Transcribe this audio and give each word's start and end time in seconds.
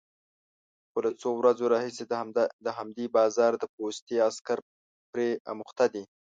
خو 0.91 0.97
له 1.05 1.11
څو 1.21 1.29
ورځو 1.39 1.65
راهيسې 1.73 2.03
د 2.65 2.67
همدې 2.77 3.05
بازار 3.17 3.51
د 3.57 3.63
پوستې 3.75 4.15
عسکر 4.27 4.57
پرې 5.11 5.29
اموخته 5.51 5.85
دي، 5.93 6.03